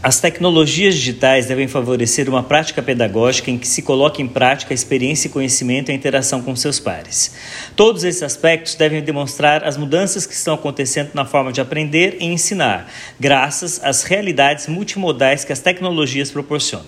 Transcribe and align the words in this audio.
As 0.00 0.20
tecnologias 0.20 0.94
digitais 0.94 1.46
devem 1.46 1.66
favorecer 1.66 2.28
uma 2.28 2.40
prática 2.40 2.80
pedagógica 2.80 3.50
em 3.50 3.58
que 3.58 3.66
se 3.66 3.82
coloque 3.82 4.22
em 4.22 4.28
prática 4.28 4.72
a 4.72 4.76
experiência, 4.76 5.28
conhecimento 5.28 5.88
e 5.88 5.92
a 5.92 5.94
interação 5.94 6.40
com 6.40 6.54
seus 6.54 6.78
pares. 6.78 7.34
Todos 7.74 8.04
esses 8.04 8.22
aspectos 8.22 8.76
devem 8.76 9.02
demonstrar 9.02 9.64
as 9.64 9.76
mudanças 9.76 10.24
que 10.24 10.34
estão 10.34 10.54
acontecendo 10.54 11.10
na 11.14 11.24
forma 11.24 11.52
de 11.52 11.60
aprender 11.60 12.16
e 12.20 12.26
ensinar, 12.26 12.88
graças 13.18 13.82
às 13.82 14.04
realidades 14.04 14.68
multimodais 14.68 15.44
que 15.44 15.52
as 15.52 15.58
tecnologias 15.58 16.30
proporcionam. 16.30 16.86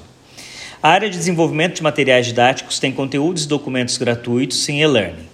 A 0.81 0.91
área 0.91 1.11
de 1.11 1.19
desenvolvimento 1.19 1.75
de 1.75 1.83
materiais 1.83 2.27
didáticos 2.27 2.79
tem 2.79 2.93
conteúdos 2.93 3.45
e 3.45 3.49
documentos 3.49 3.99
gratuitos 3.99 4.69
em 4.69 4.83
e-learning. 4.83 5.30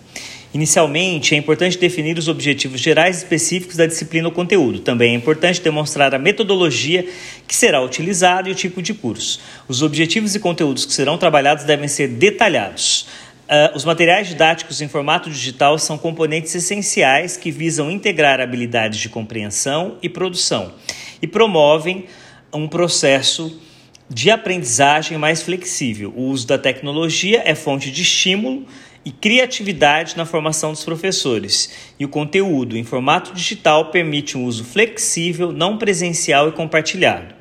Inicialmente, 0.56 1.34
é 1.34 1.38
importante 1.38 1.76
definir 1.76 2.16
os 2.16 2.28
objetivos 2.28 2.80
gerais 2.80 3.18
específicos 3.18 3.76
da 3.76 3.84
disciplina 3.84 4.26
ou 4.26 4.32
conteúdo. 4.32 4.78
Também 4.78 5.12
é 5.12 5.14
importante 5.14 5.60
demonstrar 5.60 6.14
a 6.14 6.18
metodologia 6.18 7.06
que 7.46 7.54
será 7.54 7.82
utilizada 7.82 8.48
e 8.48 8.52
o 8.52 8.54
tipo 8.54 8.80
de 8.80 8.94
curso. 8.94 9.38
Os 9.68 9.82
objetivos 9.82 10.34
e 10.34 10.40
conteúdos 10.40 10.86
que 10.86 10.94
serão 10.94 11.18
trabalhados 11.18 11.64
devem 11.64 11.86
ser 11.88 12.08
detalhados. 12.08 13.02
Uh, 13.02 13.76
os 13.76 13.84
materiais 13.84 14.28
didáticos 14.28 14.80
em 14.80 14.88
formato 14.88 15.28
digital 15.28 15.78
são 15.78 15.98
componentes 15.98 16.54
essenciais 16.54 17.36
que 17.36 17.50
visam 17.50 17.90
integrar 17.90 18.40
habilidades 18.40 18.98
de 18.98 19.10
compreensão 19.10 19.98
e 20.02 20.08
produção 20.08 20.72
e 21.20 21.26
promovem 21.26 22.06
um 22.50 22.66
processo 22.66 23.60
de 24.08 24.30
aprendizagem 24.30 25.18
mais 25.18 25.42
flexível. 25.42 26.14
O 26.16 26.30
uso 26.30 26.46
da 26.46 26.56
tecnologia 26.56 27.42
é 27.44 27.54
fonte 27.54 27.90
de 27.90 28.00
estímulo 28.00 28.64
e 29.06 29.12
criatividade 29.12 30.16
na 30.16 30.26
formação 30.26 30.72
dos 30.72 30.82
professores, 30.82 31.70
e 31.96 32.04
o 32.04 32.08
conteúdo 32.08 32.76
em 32.76 32.82
formato 32.82 33.32
digital 33.32 33.92
permite 33.92 34.36
um 34.36 34.44
uso 34.44 34.64
flexível, 34.64 35.52
não 35.52 35.78
presencial 35.78 36.48
e 36.48 36.52
compartilhado. 36.52 37.32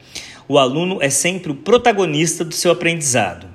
O 0.48 0.60
aluno 0.60 1.00
é 1.02 1.10
sempre 1.10 1.52
o 1.52 1.56
protagonista 1.56 2.46
do 2.46 2.54
seu 2.54 2.72
aprendizado. 2.72 3.48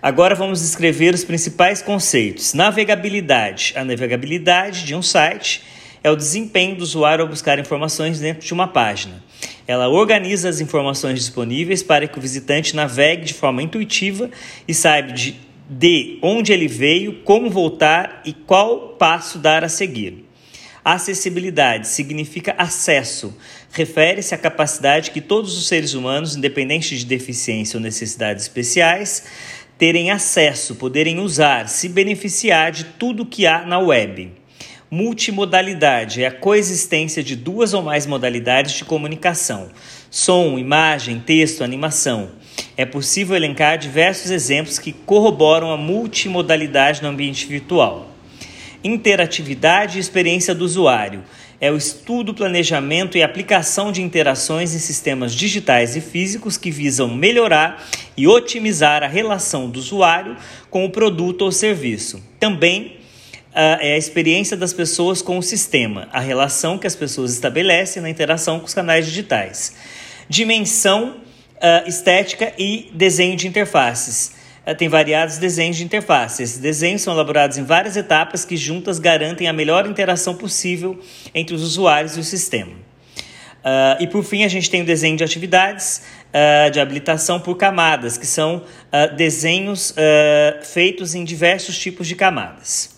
Agora 0.00 0.36
vamos 0.36 0.62
escrever 0.62 1.12
os 1.12 1.24
principais 1.24 1.82
conceitos. 1.82 2.54
Navegabilidade. 2.54 3.72
A 3.74 3.84
navegabilidade 3.84 4.84
de 4.84 4.94
um 4.94 5.02
site 5.02 5.60
é 6.04 6.10
o 6.12 6.16
desempenho 6.16 6.76
do 6.76 6.84
usuário 6.84 7.24
ao 7.24 7.28
buscar 7.28 7.58
informações 7.58 8.20
dentro 8.20 8.46
de 8.46 8.52
uma 8.52 8.68
página. 8.68 9.24
Ela 9.66 9.88
organiza 9.88 10.48
as 10.48 10.60
informações 10.60 11.18
disponíveis 11.18 11.82
para 11.82 12.06
que 12.06 12.16
o 12.16 12.22
visitante 12.22 12.76
navegue 12.76 13.24
de 13.24 13.34
forma 13.34 13.60
intuitiva 13.60 14.30
e 14.68 14.74
saiba 14.74 15.10
de 15.10 15.34
de 15.68 16.18
onde 16.22 16.52
ele 16.52 16.68
veio, 16.68 17.22
como 17.24 17.50
voltar 17.50 18.22
e 18.24 18.32
qual 18.32 18.96
passo 18.98 19.38
dar 19.38 19.64
a 19.64 19.68
seguir. 19.68 20.24
Acessibilidade 20.84 21.88
significa 21.88 22.54
acesso, 22.58 23.34
refere-se 23.72 24.34
à 24.34 24.38
capacidade 24.38 25.10
que 25.10 25.20
todos 25.20 25.56
os 25.56 25.66
seres 25.66 25.94
humanos, 25.94 26.36
independente 26.36 26.98
de 26.98 27.06
deficiência 27.06 27.78
ou 27.78 27.82
necessidades 27.82 28.42
especiais, 28.42 29.24
terem 29.78 30.10
acesso, 30.10 30.74
poderem 30.74 31.20
usar, 31.20 31.68
se 31.68 31.88
beneficiar 31.88 32.70
de 32.70 32.84
tudo 32.84 33.24
que 33.24 33.46
há 33.46 33.64
na 33.64 33.78
web. 33.78 34.30
Multimodalidade 34.90 36.22
é 36.22 36.26
a 36.26 36.30
coexistência 36.30 37.22
de 37.22 37.34
duas 37.34 37.72
ou 37.72 37.82
mais 37.82 38.06
modalidades 38.06 38.74
de 38.74 38.84
comunicação: 38.84 39.70
som, 40.10 40.58
imagem, 40.58 41.18
texto, 41.18 41.64
animação 41.64 42.30
é 42.76 42.84
possível 42.84 43.36
elencar 43.36 43.78
diversos 43.78 44.30
exemplos 44.30 44.78
que 44.78 44.92
corroboram 44.92 45.70
a 45.70 45.76
multimodalidade 45.76 47.02
no 47.02 47.08
ambiente 47.08 47.46
virtual. 47.46 48.10
Interatividade 48.82 49.96
e 49.96 50.00
experiência 50.00 50.54
do 50.54 50.64
usuário 50.64 51.24
é 51.60 51.70
o 51.70 51.76
estudo, 51.76 52.34
planejamento 52.34 53.16
e 53.16 53.22
aplicação 53.22 53.90
de 53.90 54.02
interações 54.02 54.74
em 54.74 54.78
sistemas 54.78 55.34
digitais 55.34 55.96
e 55.96 56.00
físicos 56.00 56.58
que 56.58 56.70
visam 56.70 57.08
melhorar 57.08 57.82
e 58.16 58.26
otimizar 58.26 59.02
a 59.02 59.08
relação 59.08 59.70
do 59.70 59.78
usuário 59.78 60.36
com 60.68 60.84
o 60.84 60.90
produto 60.90 61.42
ou 61.42 61.52
serviço. 61.52 62.22
Também 62.38 62.98
uh, 63.52 63.80
é 63.80 63.94
a 63.94 63.98
experiência 63.98 64.56
das 64.56 64.74
pessoas 64.74 65.22
com 65.22 65.38
o 65.38 65.42
sistema, 65.42 66.08
a 66.12 66.20
relação 66.20 66.76
que 66.76 66.86
as 66.86 66.96
pessoas 66.96 67.32
estabelecem 67.32 68.02
na 68.02 68.10
interação 68.10 68.58
com 68.58 68.66
os 68.66 68.74
canais 68.74 69.06
digitais. 69.06 69.74
Dimensão 70.28 71.23
uh, 71.64 71.88
estética 71.88 72.52
e 72.58 72.90
desenho 72.92 73.36
de 73.36 73.48
interfaces. 73.48 74.32
Uh, 74.66 74.74
tem 74.74 74.88
variados 74.88 75.38
desenhos 75.38 75.78
de 75.78 75.84
interfaces. 75.84 76.58
Desenhos 76.58 77.00
são 77.00 77.14
elaborados 77.14 77.56
em 77.56 77.64
várias 77.64 77.96
etapas 77.96 78.44
que 78.44 78.56
juntas 78.56 78.98
garantem 78.98 79.48
a 79.48 79.52
melhor 79.52 79.86
interação 79.86 80.34
possível 80.34 81.00
entre 81.34 81.54
os 81.54 81.62
usuários 81.62 82.16
e 82.16 82.20
o 82.20 82.24
sistema. 82.24 82.72
Uh, 83.64 83.96
e 84.02 84.06
por 84.06 84.22
fim, 84.22 84.44
a 84.44 84.48
gente 84.48 84.68
tem 84.68 84.82
o 84.82 84.84
desenho 84.84 85.16
de 85.16 85.24
atividades 85.24 86.02
uh, 86.28 86.70
de 86.70 86.78
habilitação 86.78 87.40
por 87.40 87.56
camadas, 87.56 88.18
que 88.18 88.26
são 88.26 88.58
uh, 88.58 89.16
desenhos 89.16 89.94
feitos 90.62 91.14
em 91.14 91.24
diversos 91.24 91.78
tipos 91.78 92.06
de 92.06 92.14
camadas. 92.14 92.93